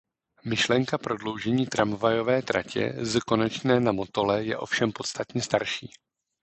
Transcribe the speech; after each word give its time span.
Myšlenka 0.45 0.97
prodloužení 0.97 1.67
tramvajové 1.67 2.41
tratě 2.41 2.93
z 2.99 3.19
konečné 3.19 3.79
na 3.79 3.91
Motole 3.91 4.43
je 4.43 4.57
ovšem 4.57 4.91
podstatně 4.91 5.41
starší. 5.41 5.89